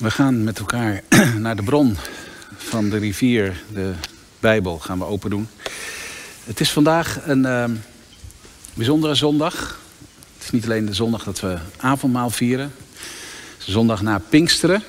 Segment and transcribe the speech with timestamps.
[0.00, 1.02] We gaan met elkaar
[1.38, 1.96] naar de bron
[2.56, 3.92] van de rivier, de
[4.38, 5.48] Bijbel, gaan we open doen.
[6.44, 7.64] Het is vandaag een uh,
[8.74, 9.80] bijzondere zondag.
[10.34, 12.72] Het is niet alleen de zondag dat we avondmaal vieren.
[12.92, 14.82] Het is de zondag na Pinksteren.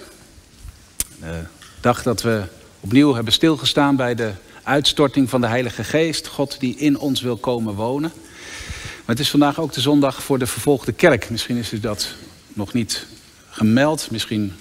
[1.19, 1.43] De
[1.79, 2.43] dag dat we
[2.79, 4.31] opnieuw hebben stilgestaan bij de
[4.63, 6.27] uitstorting van de Heilige Geest.
[6.27, 8.11] God die in ons wil komen wonen.
[8.81, 11.29] Maar het is vandaag ook de zondag voor de vervolgde kerk.
[11.29, 12.07] Misschien is u dat
[12.53, 13.05] nog niet
[13.49, 14.11] gemeld.
[14.11, 14.53] Misschien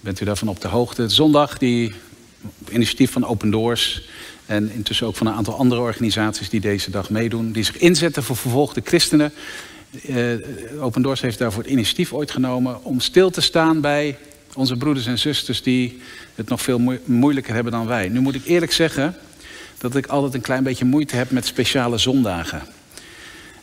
[0.00, 1.08] bent u daarvan op de hoogte.
[1.08, 1.92] Zondag, die
[2.70, 4.08] initiatief van Open Doors
[4.46, 8.22] en intussen ook van een aantal andere organisaties die deze dag meedoen, die zich inzetten
[8.22, 9.32] voor vervolgde christenen.
[10.08, 10.34] Uh,
[10.80, 14.18] Open Doors heeft daarvoor het initiatief ooit genomen om stil te staan bij
[14.54, 16.00] onze broeders en zusters die
[16.34, 18.08] het nog veel moeilijker hebben dan wij.
[18.08, 19.16] Nu moet ik eerlijk zeggen
[19.78, 22.62] dat ik altijd een klein beetje moeite heb met speciale zondagen.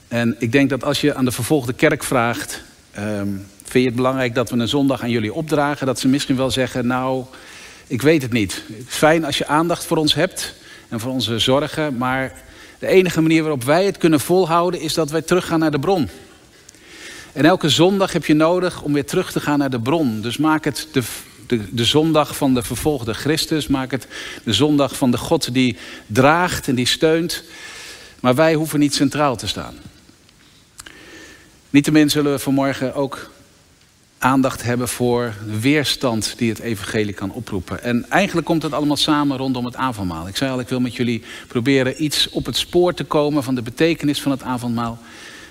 [0.08, 2.62] En ik denk dat als je aan de vervolgde kerk vraagt,
[3.00, 5.86] um, Vind je het belangrijk dat we een zondag aan jullie opdragen?
[5.86, 7.26] Dat ze misschien wel zeggen, nou,
[7.88, 8.64] ik weet het niet.
[8.88, 10.54] Fijn als je aandacht voor ons hebt
[10.90, 11.98] en voor onze zorgen.
[11.98, 12.34] Maar
[12.80, 16.10] de enige manier waarop wij het kunnen volhouden is dat wij teruggaan naar de bron.
[17.34, 20.22] En elke zondag heb je nodig om weer terug te gaan naar de bron.
[20.22, 21.04] Dus maak het de,
[21.48, 23.68] de, de, zondag van de vervolgde Christus.
[23.68, 24.08] Maak het
[24.44, 27.44] de zondag van de God die draagt en die steunt.
[28.20, 29.76] Maar wij hoeven niet centraal te staan.
[31.70, 33.34] Niettemin zullen we vanmorgen ook
[34.26, 37.84] aandacht hebben voor de weerstand die het evangelie kan oproepen.
[37.84, 40.28] En eigenlijk komt het allemaal samen rondom het avondmaal.
[40.28, 43.56] Ik zei al, ik wil met jullie proberen iets op het spoor te komen van
[43.56, 45.00] de betekenis van het avondmaal.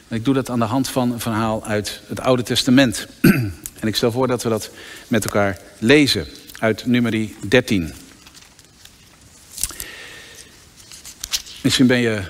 [0.08, 3.06] En ik doe dat aan de hand van een verhaal uit het Oude Testament.
[3.80, 4.70] en ik stel voor dat we dat
[5.08, 6.26] met elkaar lezen
[6.58, 7.92] uit nummerie 13.
[11.62, 12.22] Misschien ben je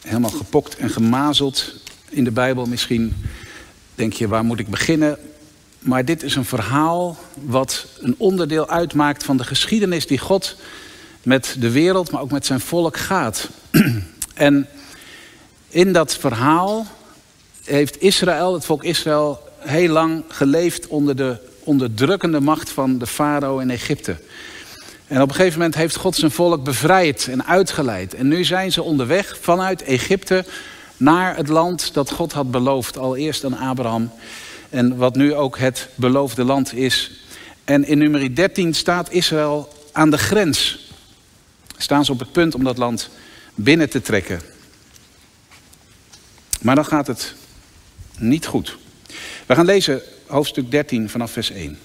[0.00, 1.74] helemaal gepokt en gemazeld
[2.08, 2.66] in de Bijbel.
[2.66, 3.14] Misschien
[3.94, 5.18] denk je, waar moet ik beginnen?
[5.86, 10.56] Maar dit is een verhaal wat een onderdeel uitmaakt van de geschiedenis die God
[11.22, 13.48] met de wereld, maar ook met zijn volk gaat.
[14.34, 14.68] en
[15.68, 16.86] in dat verhaal
[17.64, 23.58] heeft Israël, het volk Israël, heel lang geleefd onder de onderdrukkende macht van de farao
[23.58, 24.16] in Egypte.
[25.06, 28.14] En op een gegeven moment heeft God zijn volk bevrijd en uitgeleid.
[28.14, 30.44] En nu zijn ze onderweg vanuit Egypte
[30.96, 34.10] naar het land dat God had beloofd, al eerst aan Abraham.
[34.70, 37.10] En wat nu ook het beloofde land is.
[37.64, 40.88] En in nummer 13 staat Israël aan de grens.
[41.76, 43.10] Staan ze op het punt om dat land
[43.54, 44.40] binnen te trekken.
[46.60, 47.34] Maar dan gaat het
[48.18, 48.76] niet goed.
[49.46, 51.78] We gaan lezen hoofdstuk 13 vanaf vers 1.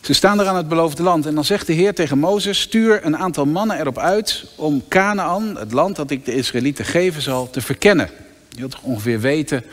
[0.00, 3.04] Ze staan er aan het beloofde land en dan zegt de Heer tegen Mozes: Stuur
[3.04, 7.50] een aantal mannen erop uit om Canaan, het land dat ik de Israëlieten geven zal,
[7.50, 8.10] te verkennen.
[8.48, 9.64] Je wilt toch ongeveer weten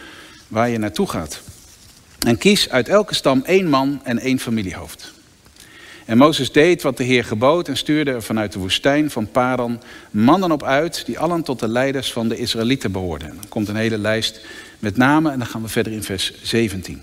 [0.47, 1.41] waar je naartoe gaat.
[2.25, 5.13] En kies uit elke stam één man en één familiehoofd.
[6.05, 9.81] En Mozes deed wat de Heer gebood en stuurde er vanuit de woestijn van Paran
[10.11, 13.27] mannen op uit, die allen tot de leiders van de Israëlieten behoorden.
[13.27, 14.41] dan komt een hele lijst
[14.79, 17.01] met namen en dan gaan we verder in vers 17.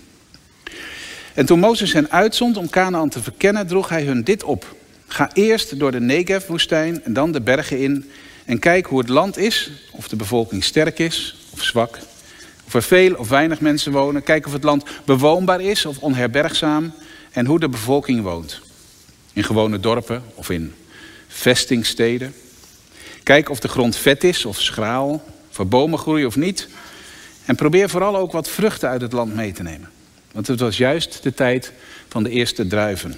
[1.34, 4.76] En toen Mozes hen uitzond om Canaan te verkennen, droeg hij hun dit op.
[5.06, 8.10] Ga eerst door de Negev-woestijn en dan de bergen in
[8.44, 11.98] en kijk hoe het land is, of de bevolking sterk is of zwak
[12.66, 14.22] of er veel of weinig mensen wonen.
[14.22, 16.92] Kijk of het land bewoonbaar is of onherbergzaam.
[17.30, 18.60] En hoe de bevolking woont.
[19.32, 20.74] In gewone dorpen of in
[21.28, 22.34] vestingsteden.
[23.22, 25.24] Kijk of de grond vet is of schraal.
[25.58, 26.68] Er bomen groeien of niet.
[27.44, 29.90] En probeer vooral ook wat vruchten uit het land mee te nemen.
[30.32, 31.72] Want het was juist de tijd
[32.08, 33.16] van de eerste druiven.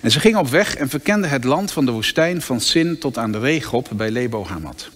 [0.00, 3.18] En ze gingen op weg en verkenden het land van de woestijn van Sin tot
[3.18, 4.88] aan de Regob bij Lebo Hamad.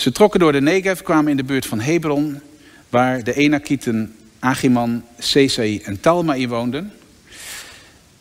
[0.00, 2.40] Ze trokken door de Negev, kwamen in de buurt van Hebron,
[2.88, 6.92] waar de Enakieten Achiman, Sesai en Talmai woonden.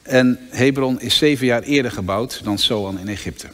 [0.01, 3.47] En Hebron is zeven jaar eerder gebouwd dan Soan in Egypte.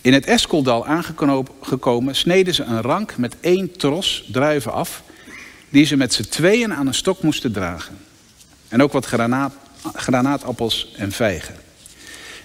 [0.00, 5.02] In het Eskoldal aangekomen sneden ze een rank met één tros druiven af,
[5.68, 7.98] die ze met z'n tweeën aan een stok moesten dragen.
[8.68, 9.54] En ook wat granaat,
[9.94, 11.54] granaatappels en vijgen.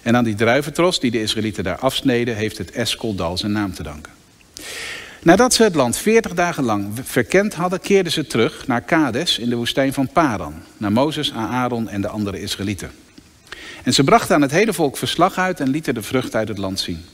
[0.01, 3.83] En aan die druiventros die de Israëlieten daar afsneden, heeft het Eskoldal zijn naam te
[3.83, 4.17] danken.
[5.21, 9.49] Nadat ze het land veertig dagen lang verkend hadden, keerden ze terug naar Kades in
[9.49, 12.91] de woestijn van Paran, naar Mozes, Aaron en de andere Israëlieten.
[13.83, 16.57] En ze brachten aan het hele volk verslag uit en lieten de vrucht uit het
[16.57, 17.05] land zien.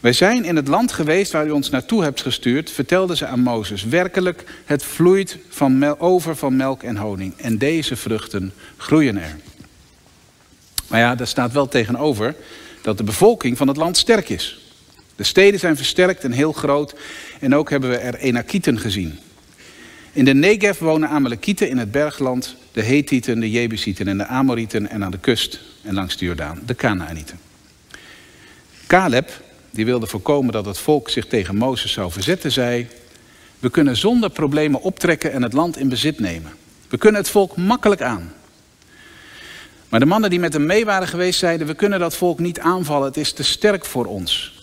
[0.00, 3.40] Wij zijn in het land geweest waar u ons naartoe hebt gestuurd, vertelden ze aan
[3.40, 3.84] Mozes.
[3.84, 7.34] Werkelijk, het vloeit van over van melk en honing.
[7.36, 9.36] En deze vruchten groeien er.
[10.86, 12.34] Maar ja, daar staat wel tegenover
[12.82, 14.67] dat de bevolking van het land sterk is.
[15.18, 16.94] De steden zijn versterkt en heel groot.
[17.40, 19.18] En ook hebben we er Enakieten gezien.
[20.12, 24.90] In de Negev wonen Amalekieten in het bergland, de Hethieten, de Jebusieten en de Amorieten
[24.90, 27.38] en aan de kust en langs de Jordaan, de Kanaanieten.
[28.86, 29.30] Caleb,
[29.70, 32.86] die wilde voorkomen dat het volk zich tegen Mozes zou verzetten, zei:
[33.58, 36.52] We kunnen zonder problemen optrekken en het land in bezit nemen.
[36.88, 38.32] We kunnen het volk makkelijk aan.
[39.88, 42.60] Maar de mannen die met hem mee waren geweest zeiden: We kunnen dat volk niet
[42.60, 44.57] aanvallen, het is te sterk voor ons.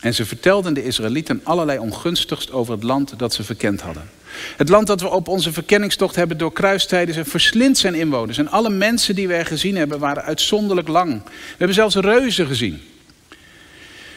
[0.00, 4.10] En ze vertelden de Israëlieten allerlei ongunstigst over het land dat ze verkend hadden.
[4.56, 8.38] Het land dat we op onze verkenningstocht hebben doorkruist tijdens en verslindt zijn inwoners.
[8.38, 11.22] En alle mensen die we er gezien hebben waren uitzonderlijk lang.
[11.24, 12.80] We hebben zelfs reuzen gezien.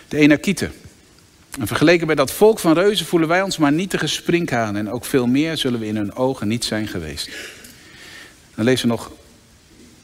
[0.07, 0.71] De Enakieten.
[1.59, 4.87] En vergeleken bij dat volk van reuzen voelen wij ons maar nietige sprinkhanen.
[4.87, 7.29] En ook veel meer zullen we in hun ogen niet zijn geweest.
[8.55, 9.11] Dan lezen we nog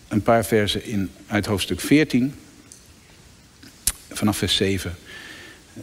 [0.08, 2.34] een paar versen in, uit hoofdstuk 14.
[4.10, 4.96] Vanaf vers 7.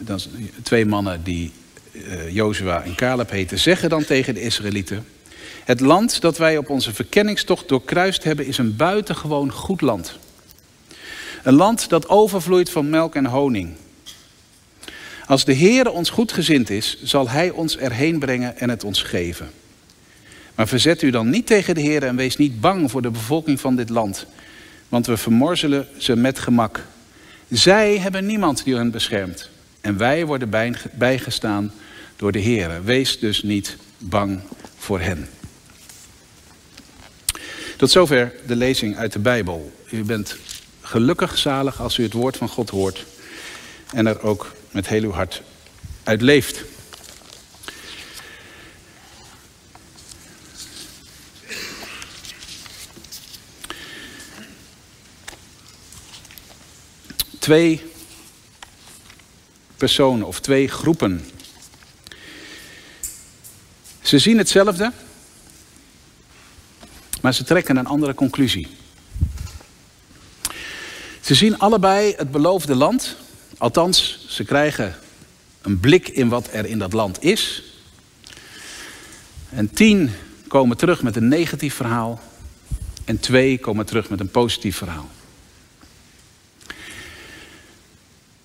[0.01, 0.21] Dan
[0.63, 1.53] twee mannen die
[1.93, 5.07] uh, Jozua en Caleb heten, zeggen dan tegen de Israëlieten:
[5.65, 10.19] Het land dat wij op onze verkenningstocht doorkruist hebben, is een buitengewoon goed land.
[11.43, 13.73] Een land dat overvloeit van melk en honing.
[15.27, 19.51] Als de Heere ons goedgezind is, zal Hij ons erheen brengen en het ons geven.
[20.55, 23.61] Maar verzet u dan niet tegen de Heer en wees niet bang voor de bevolking
[23.61, 24.27] van dit land,
[24.89, 26.87] want we vermorzelen ze met gemak.
[27.49, 29.51] Zij hebben niemand die hen beschermt.
[29.85, 30.51] En wij worden
[30.93, 31.73] bijgestaan
[32.17, 32.85] door de Heer.
[32.85, 34.41] Wees dus niet bang
[34.77, 35.29] voor hen.
[37.77, 39.73] Tot zover de lezing uit de Bijbel.
[39.91, 40.37] U bent
[40.81, 43.07] gelukkig zalig als u het woord van God hoort
[43.93, 45.43] en er ook met heel uw hart
[46.05, 46.65] uit leeft.
[57.39, 57.93] Twee
[59.77, 61.25] personen of twee groepen.
[64.03, 64.93] Ze zien hetzelfde,
[67.21, 68.69] maar ze trekken een andere conclusie.
[71.21, 73.17] Ze zien allebei het beloofde land,
[73.59, 74.95] althans, ze krijgen
[75.63, 77.63] een blik in wat er in dat land is.
[79.51, 80.11] En tien
[80.49, 82.21] komen terug met een negatief verhaal
[83.05, 85.09] en twee komen terug met een positief verhaal.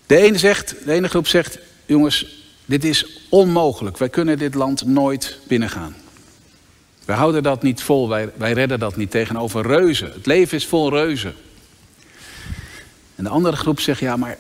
[0.10, 2.26] De ene, zegt, de ene groep zegt, jongens,
[2.66, 3.98] dit is onmogelijk.
[3.98, 5.96] Wij kunnen dit land nooit binnengaan.
[7.06, 10.12] Wij houden dat niet vol, wij, wij redden dat niet tegenover reuzen.
[10.12, 11.36] Het leven is vol reuzen.
[13.16, 14.38] En de andere groep zegt, ja, maar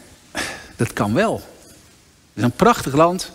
[0.75, 1.35] dat kan wel.
[1.35, 3.31] Het is een prachtig land.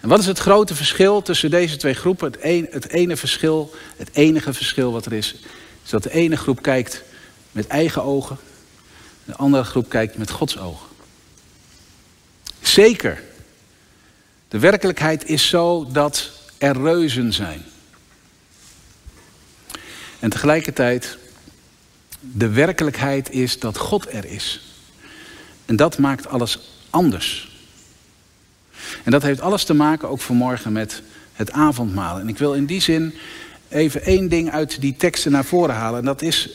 [0.00, 2.32] En wat is het grote verschil tussen deze twee groepen?
[2.40, 5.34] Het, het ene verschil, het enige verschil wat er is,
[5.84, 7.02] is dat de ene groep kijkt
[7.52, 8.38] met eigen ogen,
[9.24, 10.89] de andere groep kijkt met Gods ogen.
[12.60, 13.22] Zeker.
[14.48, 17.64] De werkelijkheid is zo dat er reuzen zijn.
[20.18, 21.18] En tegelijkertijd,
[22.20, 24.60] de werkelijkheid is dat God er is.
[25.66, 26.58] En dat maakt alles
[26.90, 27.50] anders.
[29.04, 31.02] En dat heeft alles te maken ook vanmorgen met
[31.32, 32.18] het avondmaal.
[32.18, 33.14] En ik wil in die zin
[33.68, 35.98] even één ding uit die teksten naar voren halen.
[35.98, 36.50] En dat is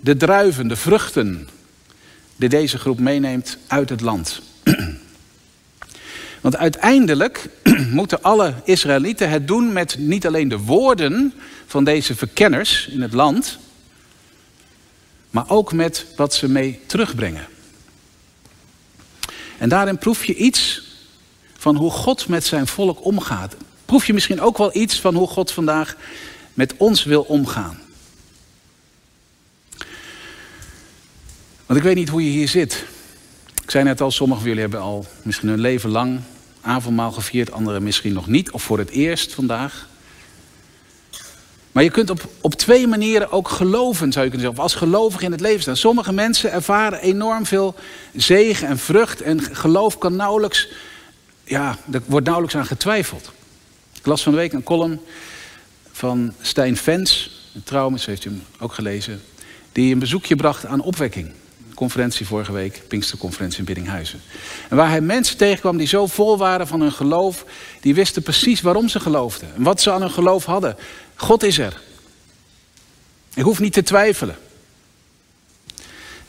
[0.00, 1.48] de druiven, de vruchten
[2.36, 4.40] die deze groep meeneemt uit het land.
[6.40, 7.48] Want uiteindelijk
[7.90, 11.34] moeten alle Israëlieten het doen met niet alleen de woorden
[11.66, 13.58] van deze verkenners in het land,
[15.30, 17.46] maar ook met wat ze mee terugbrengen.
[19.58, 20.82] En daarin proef je iets
[21.56, 23.56] van hoe God met zijn volk omgaat.
[23.84, 25.96] Proef je misschien ook wel iets van hoe God vandaag
[26.54, 27.78] met ons wil omgaan.
[31.66, 32.84] Want ik weet niet hoe je hier zit.
[33.70, 36.20] Ik zei net al, sommigen van jullie hebben al misschien hun leven lang
[36.60, 39.88] avondmaal gevierd, anderen misschien nog niet, of voor het eerst vandaag.
[41.72, 44.74] Maar je kunt op, op twee manieren ook geloven, zou je kunnen zeggen, of als
[44.74, 45.76] gelovig in het leven staan.
[45.76, 47.74] Sommige mensen ervaren enorm veel
[48.14, 50.68] zegen en vrucht en geloof kan nauwelijks,
[51.44, 53.32] ja, er wordt nauwelijks aan getwijfeld.
[53.98, 55.00] Ik las van de week een column
[55.92, 57.30] van Stijn Vens,
[57.64, 59.22] trouwens heeft u hem ook gelezen,
[59.72, 61.32] die een bezoekje bracht aan opwekking
[61.80, 64.20] conferentie vorige week, Pinksterconferentie in Biddinghuizen.
[64.68, 67.44] En waar hij mensen tegenkwam die zo vol waren van hun geloof,
[67.80, 70.76] die wisten precies waarom ze geloofden en wat ze aan hun geloof hadden.
[71.14, 71.80] God is er.
[73.34, 74.36] Ik hoef niet te twijfelen.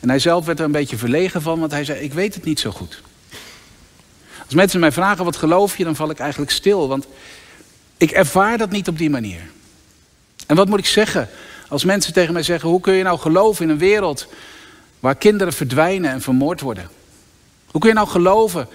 [0.00, 2.44] En hij zelf werd er een beetje verlegen van, want hij zei: Ik weet het
[2.44, 3.02] niet zo goed.
[4.44, 7.06] Als mensen mij vragen wat geloof je, dan val ik eigenlijk stil, want
[7.96, 9.40] ik ervaar dat niet op die manier.
[10.46, 11.28] En wat moet ik zeggen
[11.68, 14.28] als mensen tegen mij zeggen: Hoe kun je nou geloven in een wereld
[15.02, 16.88] Waar kinderen verdwijnen en vermoord worden.
[17.66, 18.68] Hoe kun je nou geloven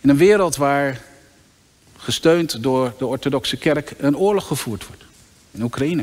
[0.00, 1.00] in een wereld waar
[1.96, 5.04] gesteund door de orthodoxe kerk, een oorlog gevoerd wordt
[5.50, 6.02] in Oekraïne.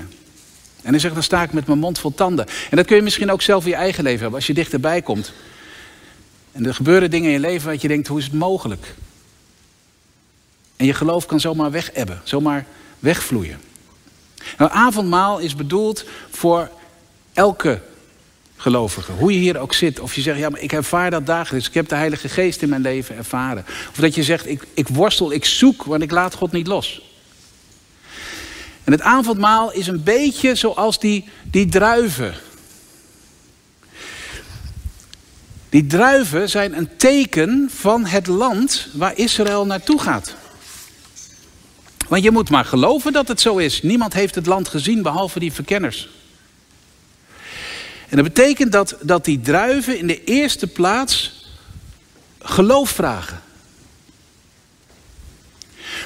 [0.81, 2.45] En hij zegt, dan sta ik met mijn mond vol tanden.
[2.69, 5.01] En dat kun je misschien ook zelf in je eigen leven hebben, als je dichterbij
[5.01, 5.33] komt.
[6.51, 8.95] En er gebeuren dingen in je leven wat je denkt, hoe is het mogelijk?
[10.75, 12.65] En je geloof kan zomaar wegebben, zomaar
[12.99, 13.59] wegvloeien.
[14.57, 16.69] Nou, avondmaal is bedoeld voor
[17.33, 17.81] elke
[18.57, 19.11] gelovige.
[19.11, 19.99] Hoe je hier ook zit.
[19.99, 21.67] Of je zegt, ja, maar ik ervaar dat dagelijks.
[21.67, 23.65] Ik heb de Heilige Geest in mijn leven ervaren.
[23.89, 27.01] Of dat je zegt, ik, ik worstel, ik zoek, want ik laat God niet los.
[28.83, 32.33] En het avondmaal is een beetje zoals die, die druiven.
[35.69, 40.35] Die druiven zijn een teken van het land waar Israël naartoe gaat.
[42.07, 43.81] Want je moet maar geloven dat het zo is.
[43.81, 46.09] Niemand heeft het land gezien behalve die verkenners.
[48.15, 51.43] En dat betekent dat, dat die druiven in de eerste plaats
[52.39, 53.41] geloof vragen.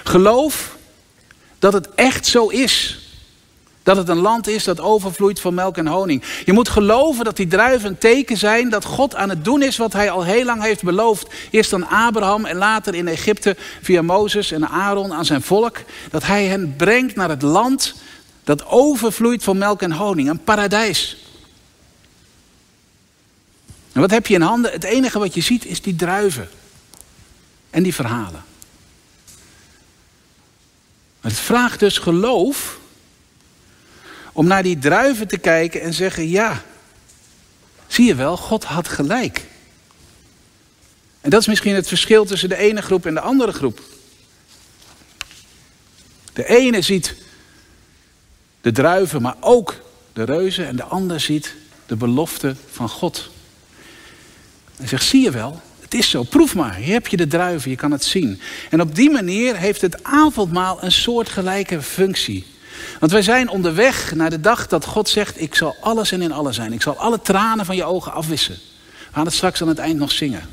[0.04, 0.78] Geloof
[1.60, 3.00] dat het echt zo is.
[3.84, 6.24] Dat het een land is dat overvloeit van melk en honing.
[6.46, 9.78] Je moet geloven dat die druiven een teken zijn dat God aan het doen is
[9.78, 11.28] wat hij al heel lang heeft beloofd.
[11.50, 15.78] Eerst aan Abraham en later in Egypte via Mozes en Aaron aan zijn volk.
[16.12, 17.94] Dat hij hen brengt naar het land
[18.44, 20.30] dat overvloeit van melk en honing.
[20.30, 21.28] Een paradijs.
[24.00, 24.72] En wat heb je in handen?
[24.72, 26.50] Het enige wat je ziet is die druiven.
[27.70, 28.44] En die verhalen.
[31.22, 32.80] Het vraagt dus geloof
[34.34, 36.64] om naar die druiven te kijken en zeggen: ja,
[37.88, 39.46] zie je wel, God had gelijk.
[41.22, 43.82] En dat is misschien het verschil tussen de ene groep en de andere groep.
[46.34, 47.16] De ene ziet
[48.62, 49.76] de druiven, maar ook
[50.14, 53.30] de reuzen, en de ander ziet de belofte van God.
[54.80, 56.76] En zegt: zie je wel, het is zo, proef maar.
[56.76, 58.42] Hier heb je de druiven, je kan het zien.
[58.70, 62.46] En op die manier heeft het avondmaal een soortgelijke functie.
[63.00, 66.32] Want wij zijn onderweg naar de dag dat God zegt: Ik zal alles en in
[66.32, 66.74] alles zijn.
[66.74, 68.60] Ik zal alle tranen van je ogen afwissen.
[68.88, 70.50] We gaan het straks aan het eind nog zingen.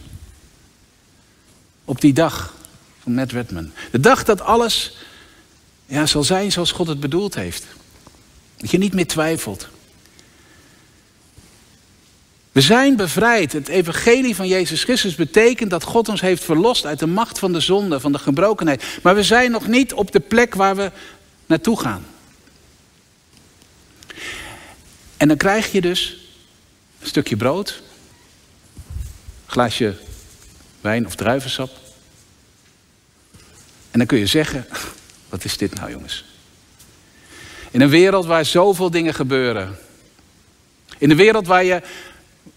[1.85, 2.54] Op die dag
[3.02, 3.73] van Matt Redman.
[3.90, 4.97] De dag dat alles
[5.87, 7.64] ja, zal zijn zoals God het bedoeld heeft.
[8.56, 9.68] Dat je niet meer twijfelt.
[12.56, 13.52] We zijn bevrijd.
[13.52, 17.52] Het evangelie van Jezus Christus betekent dat God ons heeft verlost uit de macht van
[17.52, 18.84] de zonde, van de gebrokenheid.
[19.02, 20.90] Maar we zijn nog niet op de plek waar we
[21.46, 22.06] naartoe gaan.
[25.16, 26.16] En dan krijg je dus
[27.00, 27.82] een stukje brood,
[28.76, 29.96] een glaasje
[30.80, 31.70] wijn of druivensap.
[33.90, 34.66] En dan kun je zeggen,
[35.28, 36.25] wat is dit nou jongens?
[37.70, 39.78] In een wereld waar zoveel dingen gebeuren.
[40.98, 41.82] In een wereld waar je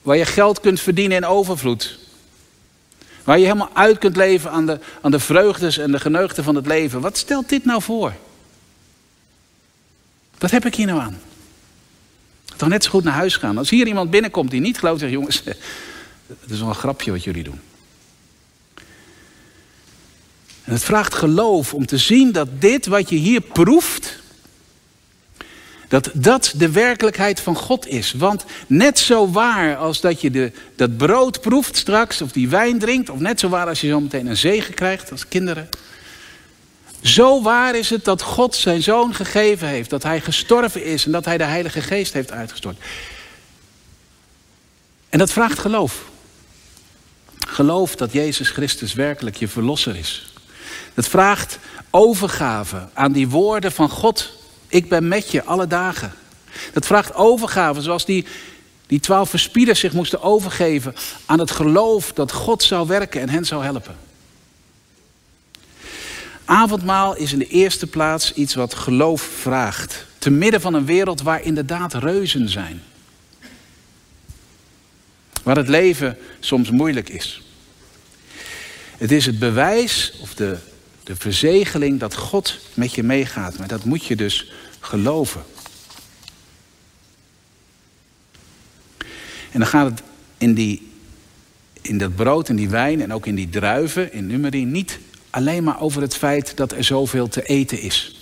[0.02, 2.00] Waar je geld kunt verdienen in overvloed.
[3.24, 6.56] Waar je helemaal uit kunt leven aan de, aan de vreugdes en de geneugten van
[6.56, 7.02] het leven.
[7.02, 8.14] Wat stelt dit nou voor?
[10.38, 11.20] Wat heb ik hier nou aan?
[12.56, 13.58] Toch net zo goed naar huis gaan.
[13.58, 15.44] Als hier iemand binnenkomt die niet gelooft, zegt jongens,
[16.42, 17.62] het is wel een grapje wat jullie doen.
[20.64, 24.20] En het vraagt geloof om te zien dat dit wat je hier proeft,
[25.90, 28.14] dat dat de werkelijkheid van God is.
[28.14, 32.80] Want net zo waar als dat je de, dat brood proeft straks, of die wijn
[32.80, 35.70] drinkt, of net zo waar als je zo meteen een zegen krijgt als kinderen.
[37.02, 41.12] Zo waar is het dat God zijn zoon gegeven heeft, dat hij gestorven is en
[41.12, 42.78] dat hij de Heilige Geest heeft uitgestort.
[45.10, 46.04] En dat vraagt geloof.
[47.48, 50.34] Geloof dat Jezus Christus werkelijk je verlosser is.
[50.94, 54.38] Dat vraagt overgave aan die woorden van God
[54.70, 56.14] ik ben met je alle dagen.
[56.74, 58.26] Dat vraagt overgave, zoals die,
[58.88, 60.96] die twaalf verspieders zich moesten overgeven
[61.26, 63.96] aan het geloof dat God zou werken en hen zou helpen.
[66.46, 70.06] Avondmaal is in de eerste plaats iets wat geloof vraagt.
[70.18, 72.82] Te midden van een wereld waar inderdaad reuzen zijn.
[75.44, 77.42] Waar het leven soms moeilijk is.
[78.98, 80.58] Het is het bewijs of de
[81.10, 83.58] de verzegeling dat God met je meegaat.
[83.58, 85.44] Maar dat moet je dus geloven.
[89.52, 90.02] En dan gaat het
[90.38, 90.92] in, die,
[91.82, 95.00] in dat brood en die wijn en ook in die druiven in Numeri niet
[95.30, 98.16] alleen maar over het feit dat er zoveel te eten is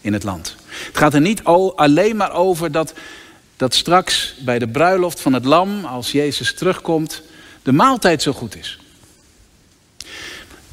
[0.00, 0.56] in het land.
[0.66, 2.94] Het gaat er niet alleen maar over dat,
[3.56, 7.22] dat straks bij de bruiloft van het lam, als Jezus terugkomt,
[7.62, 8.78] de maaltijd zo goed is.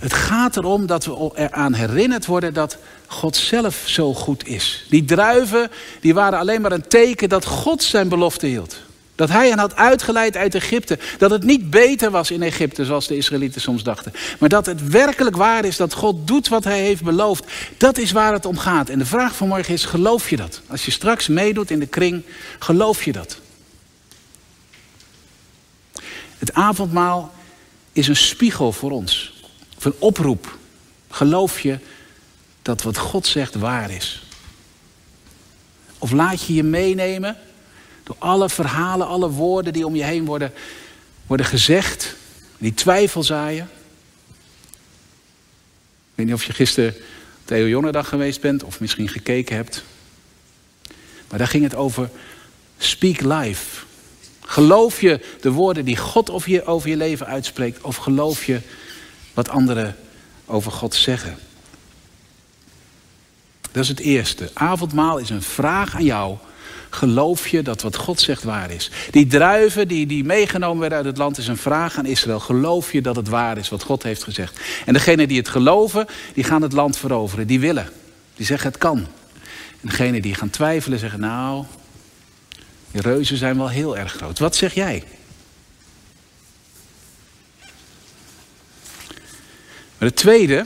[0.01, 2.77] Het gaat erom dat we eraan herinnerd worden dat
[3.07, 4.85] God zelf zo goed is.
[4.89, 8.77] Die druiven die waren alleen maar een teken dat God zijn belofte hield.
[9.15, 10.99] Dat hij hen had uitgeleid uit Egypte.
[11.17, 14.13] Dat het niet beter was in Egypte, zoals de Israëlieten soms dachten.
[14.39, 17.45] Maar dat het werkelijk waar is dat God doet wat hij heeft beloofd.
[17.77, 18.89] Dat is waar het om gaat.
[18.89, 20.61] En de vraag van morgen is, geloof je dat?
[20.67, 22.23] Als je straks meedoet in de kring,
[22.59, 23.37] geloof je dat?
[26.37, 27.33] Het avondmaal
[27.91, 29.40] is een spiegel voor ons.
[29.81, 30.57] Of een oproep.
[31.09, 31.79] Geloof je
[32.61, 34.23] dat wat God zegt waar is?
[35.97, 37.37] Of laat je je meenemen
[38.03, 40.53] door alle verhalen, alle woorden die om je heen worden,
[41.27, 42.15] worden gezegd,
[42.57, 43.69] die twijfel zaaien?
[46.01, 46.95] Ik weet niet of je gisteren
[47.45, 49.83] Theo Jongedag geweest bent of misschien gekeken hebt.
[51.29, 52.09] Maar daar ging het over
[52.77, 53.85] speak life.
[54.41, 58.61] Geloof je de woorden die God over je, over je leven uitspreekt of geloof je
[59.33, 59.95] wat anderen
[60.45, 61.37] over God zeggen?
[63.71, 64.49] Dat is het eerste.
[64.53, 66.37] Avondmaal is een vraag aan jou.
[66.89, 68.91] Geloof je dat wat God zegt waar is?
[69.11, 72.39] Die druiven die, die meegenomen werden uit het land is een vraag aan Israël.
[72.39, 74.59] Geloof je dat het waar is wat God heeft gezegd?
[74.85, 77.47] En degenen die het geloven, die gaan het land veroveren.
[77.47, 77.89] Die willen.
[78.35, 78.97] Die zeggen het kan.
[79.81, 81.65] En degenen die gaan twijfelen zeggen nou,
[82.91, 84.39] die reuzen zijn wel heel erg groot.
[84.39, 85.03] Wat zeg jij?
[90.01, 90.65] Maar het tweede,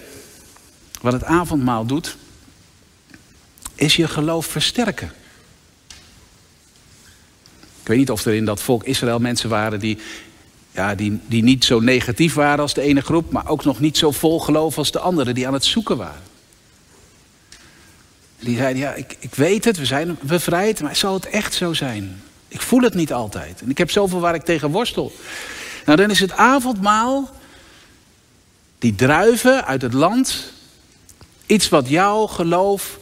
[1.01, 2.15] wat het avondmaal doet,
[3.75, 5.12] is je geloof versterken.
[7.82, 9.98] Ik weet niet of er in dat volk Israël mensen waren die,
[10.72, 13.98] ja, die, die niet zo negatief waren als de ene groep, maar ook nog niet
[13.98, 16.24] zo vol geloof als de andere, die aan het zoeken waren.
[18.39, 21.74] Die zeiden, ja, ik, ik weet het, we zijn bevrijd, maar zal het echt zo
[21.74, 22.22] zijn?
[22.48, 23.62] Ik voel het niet altijd.
[23.62, 25.15] En ik heb zoveel waar ik tegen worstel.
[25.86, 27.30] Nou, dan is het avondmaal,
[28.86, 30.51] die druiven uit het land,
[31.46, 33.00] iets wat jouw geloof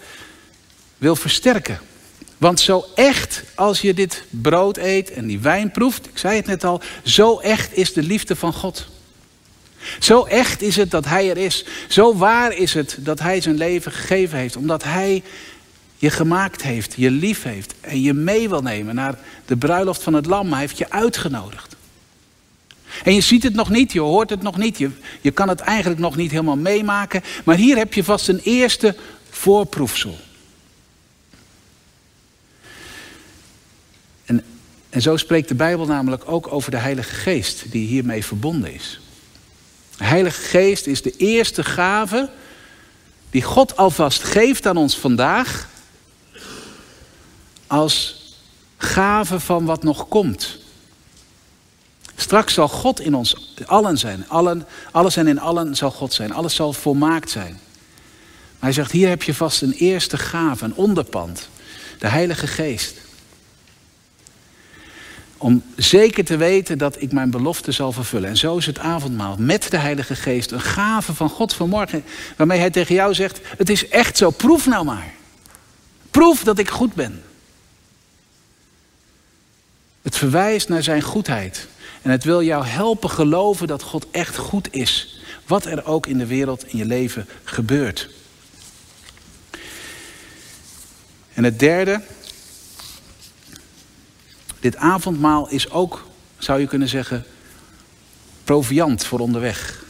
[0.97, 1.79] wil versterken.
[2.37, 6.45] Want zo echt als je dit brood eet en die wijn proeft, ik zei het
[6.45, 8.87] net al, zo echt is de liefde van God.
[9.99, 11.65] Zo echt is het dat Hij er is.
[11.87, 14.55] Zo waar is het dat Hij zijn leven gegeven heeft.
[14.55, 15.23] Omdat Hij
[15.97, 20.13] je gemaakt heeft, je lief heeft en je mee wil nemen naar de bruiloft van
[20.13, 20.51] het lam.
[20.51, 21.72] Hij heeft je uitgenodigd.
[23.03, 24.89] En je ziet het nog niet, je hoort het nog niet, je,
[25.21, 27.23] je kan het eigenlijk nog niet helemaal meemaken.
[27.43, 28.95] Maar hier heb je vast een eerste
[29.29, 30.17] voorproefsel.
[34.25, 34.43] En,
[34.89, 38.99] en zo spreekt de Bijbel namelijk ook over de Heilige Geest, die hiermee verbonden is.
[39.97, 42.29] De Heilige Geest is de eerste gave
[43.29, 45.69] die God alvast geeft aan ons vandaag
[47.67, 48.21] als
[48.77, 50.57] gave van wat nog komt.
[52.23, 54.29] Straks zal God in ons allen zijn.
[54.29, 56.33] Allen, alles en in allen zal God zijn.
[56.33, 57.51] Alles zal volmaakt zijn.
[57.51, 61.49] Maar hij zegt, hier heb je vast een eerste gave, een onderpand.
[61.99, 62.97] De Heilige Geest.
[65.37, 68.29] Om zeker te weten dat ik mijn belofte zal vervullen.
[68.29, 70.51] En zo is het avondmaal met de Heilige Geest.
[70.51, 72.03] Een gave van God vanmorgen.
[72.37, 75.13] Waarmee hij tegen jou zegt, het is echt zo, proef nou maar.
[76.11, 77.23] Proef dat ik goed ben.
[80.01, 81.67] Het verwijst naar zijn goedheid.
[82.03, 85.21] En het wil jou helpen geloven dat God echt goed is.
[85.47, 88.09] Wat er ook in de wereld, in je leven gebeurt.
[91.33, 92.01] En het derde.
[94.59, 97.25] Dit avondmaal is ook, zou je kunnen zeggen,
[98.43, 99.83] proviant voor onderweg.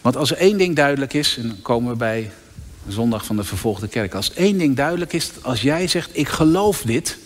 [0.00, 2.30] Want als er één ding duidelijk is, en dan komen we bij
[2.88, 4.14] zondag van de vervolgde kerk.
[4.14, 7.18] Als één ding duidelijk is, als jij zegt, ik geloof dit,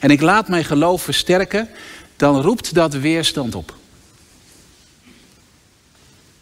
[0.00, 1.68] en ik laat mijn geloof versterken,
[2.16, 3.74] dan roept dat weerstand op.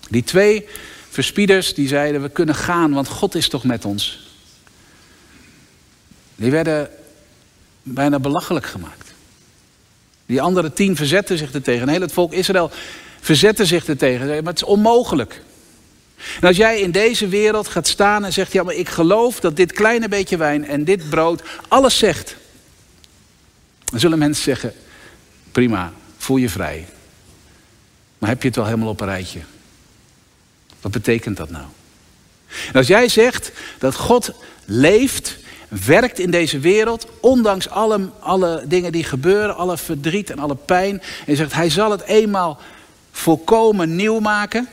[0.08, 0.66] Die twee
[1.08, 4.28] verspieders die zeiden, we kunnen gaan, want God is toch met ons.
[6.36, 6.90] Die werden
[7.82, 9.12] bijna belachelijk gemaakt.
[10.26, 11.82] Die andere tien verzetten zich ertegen.
[11.82, 12.70] En heel het volk Israël
[13.20, 14.26] verzette zich ertegen.
[14.26, 15.42] Maar het is onmogelijk.
[16.40, 19.56] En als jij in deze wereld gaat staan en zegt, ja maar ik geloof dat
[19.56, 22.36] dit kleine beetje wijn en dit brood alles zegt.
[23.94, 24.72] Dan zullen mensen zeggen,
[25.52, 26.86] prima, voel je vrij.
[28.18, 29.40] Maar heb je het wel helemaal op een rijtje?
[30.80, 31.64] Wat betekent dat nou?
[32.66, 34.30] En als jij zegt dat God
[34.64, 35.36] leeft,
[35.68, 41.00] werkt in deze wereld, ondanks alle, alle dingen die gebeuren, alle verdriet en alle pijn,
[41.00, 42.60] en je zegt hij zal het eenmaal
[43.10, 44.68] volkomen nieuw maken,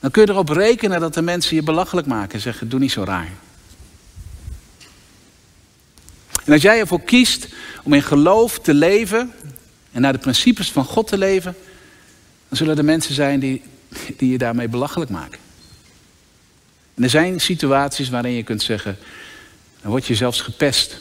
[0.00, 2.92] dan kun je erop rekenen dat de mensen je belachelijk maken en zeggen, doe niet
[2.92, 3.30] zo raar.
[6.44, 7.46] En als jij ervoor kiest
[7.82, 9.32] om in geloof te leven
[9.92, 11.56] en naar de principes van God te leven,
[12.48, 13.62] dan zullen er mensen zijn die,
[14.16, 15.38] die je daarmee belachelijk maken.
[16.94, 18.98] En er zijn situaties waarin je kunt zeggen,
[19.80, 21.00] dan word je zelfs gepest.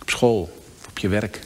[0.00, 1.40] Op school, op je werk.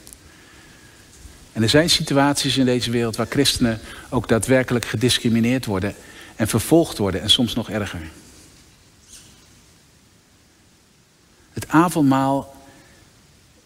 [1.53, 5.95] En er zijn situaties in deze wereld waar christenen ook daadwerkelijk gediscrimineerd worden
[6.37, 8.01] en vervolgd worden en soms nog erger.
[11.53, 12.62] Het avondmaal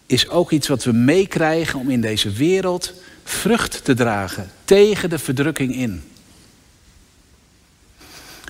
[0.07, 2.93] is ook iets wat we meekrijgen om in deze wereld
[3.23, 6.03] vrucht te dragen tegen de verdrukking in.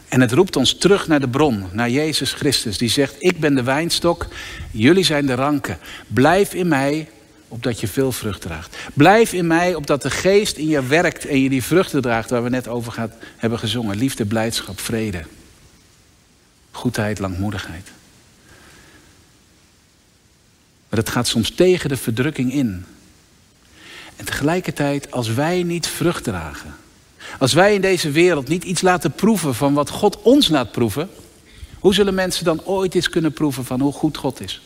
[0.08, 3.56] En het roept ons terug naar de bron, naar Jezus Christus, die zegt: Ik ben
[3.56, 4.28] de wijnstok,
[4.72, 5.78] jullie zijn de ranken.
[6.08, 7.10] Blijf in mij,
[7.48, 8.78] opdat je veel vrucht draagt.
[8.94, 12.44] Blijf in mij, opdat de geest in je werkt en je die vruchten draagt waar
[12.44, 13.98] we net over gaat, hebben gezongen.
[13.98, 15.24] Liefde, blijdschap, vrede,
[16.72, 17.92] goedheid, langmoedigheid.
[20.98, 22.86] Het gaat soms tegen de verdrukking in.
[24.16, 26.76] En tegelijkertijd, als wij niet vrucht dragen,
[27.40, 31.10] als wij in deze wereld niet iets laten proeven van wat God ons laat proeven,
[31.80, 34.62] hoe zullen mensen dan ooit eens kunnen proeven van hoe goed God is?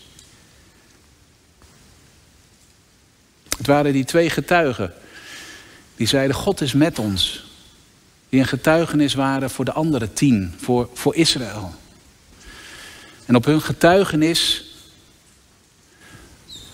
[3.57, 4.93] Het waren die twee getuigen
[5.95, 7.49] die zeiden: God is met ons.
[8.29, 11.73] Die een getuigenis waren voor de andere tien, voor, voor Israël.
[13.25, 14.70] En op hun getuigenis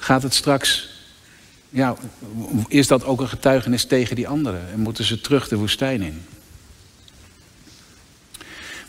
[0.07, 0.89] gaat het straks
[1.69, 1.95] ja,
[2.67, 4.61] is dat ook een getuigenis tegen die anderen?
[4.71, 6.25] En moeten ze terug de woestijn in?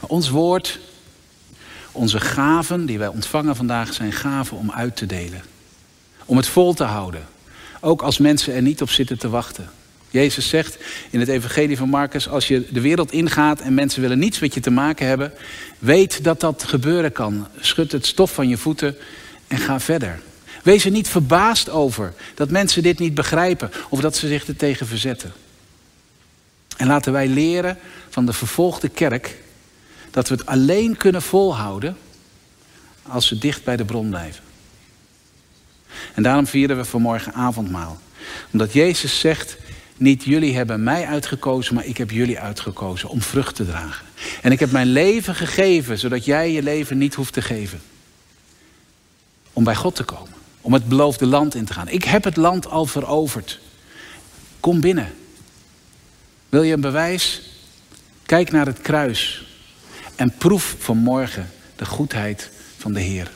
[0.00, 0.78] Maar ons woord,
[1.92, 5.42] onze gaven die wij ontvangen vandaag, zijn gaven om uit te delen.
[6.24, 7.26] Om het vol te houden.
[7.80, 9.70] Ook als mensen er niet op zitten te wachten.
[10.10, 10.78] Jezus zegt
[11.10, 14.54] in het Evangelie van Marcus: als je de wereld ingaat en mensen willen niets met
[14.54, 15.32] je te maken hebben,
[15.78, 17.46] weet dat dat gebeuren kan.
[17.60, 18.96] Schud het stof van je voeten
[19.46, 20.20] en ga verder.
[20.68, 24.56] Wees er niet verbaasd over dat mensen dit niet begrijpen of dat ze zich er
[24.56, 25.32] tegen verzetten.
[26.76, 27.78] En laten wij leren
[28.08, 29.38] van de vervolgde kerk
[30.10, 31.96] dat we het alleen kunnen volhouden
[33.02, 34.44] als we dicht bij de bron blijven.
[36.14, 37.98] En daarom vieren we vanmorgen avondmaal.
[38.52, 39.56] Omdat Jezus zegt,
[39.96, 44.06] niet jullie hebben mij uitgekozen, maar ik heb jullie uitgekozen om vrucht te dragen.
[44.42, 47.80] En ik heb mijn leven gegeven, zodat jij je leven niet hoeft te geven.
[49.52, 51.88] Om bij God te komen om het beloofde land in te gaan.
[51.88, 53.58] Ik heb het land al veroverd.
[54.60, 55.14] Kom binnen.
[56.48, 57.42] Wil je een bewijs?
[58.26, 59.46] Kijk naar het kruis
[60.16, 63.30] en proef vanmorgen de goedheid van de Heer.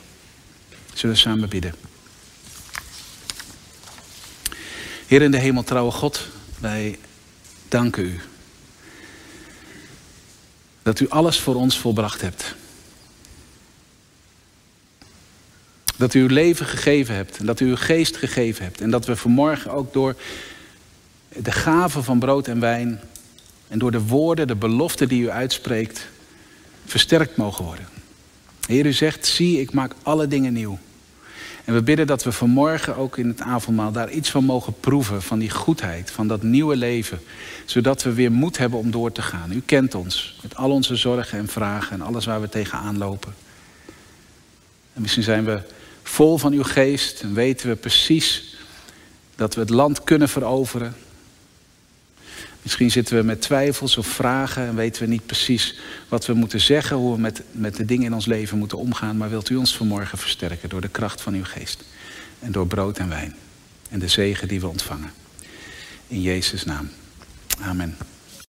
[0.93, 1.75] Zullen we samen bidden?
[5.07, 6.27] Heer in de hemel, trouwe God,
[6.59, 6.99] wij
[7.67, 8.19] danken u.
[10.81, 12.55] Dat u alles voor ons volbracht hebt.
[15.95, 18.81] Dat u uw leven gegeven hebt en dat u uw geest gegeven hebt.
[18.81, 20.15] En dat we vanmorgen ook door
[21.35, 22.99] de gave van brood en wijn
[23.67, 26.07] en door de woorden, de beloften die u uitspreekt,
[26.85, 27.87] versterkt mogen worden.
[28.67, 30.79] Heer, u zegt, zie, ik maak alle dingen nieuw.
[31.65, 35.21] En we bidden dat we vanmorgen ook in het avondmaal daar iets van mogen proeven,
[35.21, 37.19] van die goedheid, van dat nieuwe leven.
[37.65, 39.51] Zodat we weer moed hebben om door te gaan.
[39.51, 43.33] U kent ons met al onze zorgen en vragen en alles waar we tegenaan lopen.
[44.93, 45.61] En misschien zijn we
[46.03, 48.55] vol van uw geest en weten we precies
[49.35, 50.95] dat we het land kunnen veroveren.
[52.61, 56.59] Misschien zitten we met twijfels of vragen en weten we niet precies wat we moeten
[56.59, 59.17] zeggen, hoe we met, met de dingen in ons leven moeten omgaan.
[59.17, 61.83] Maar wilt u ons vanmorgen versterken door de kracht van uw geest
[62.39, 63.35] en door brood en wijn
[63.89, 65.11] en de zegen die we ontvangen.
[66.07, 66.89] In Jezus' naam.
[67.61, 67.97] Amen.